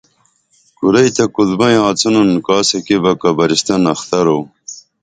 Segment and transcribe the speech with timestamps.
[0.77, 4.39] کُرئی تہ کُل بئیں آڅینُن کاسہ کی بہ قبرستن اخترو